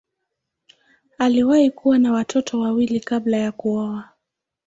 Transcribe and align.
Aliwahi 1.17 1.71
kuwa 1.71 1.97
na 1.99 2.11
watoto 2.11 2.59
wawili 2.59 2.99
kabla 2.99 3.37
ya 3.37 3.51
kuoa. 3.51 4.09